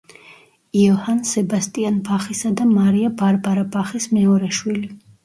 [0.83, 4.91] იოჰან სებასტიან ბახისა და მარია ბარბარა ბახის მეორე შვილი.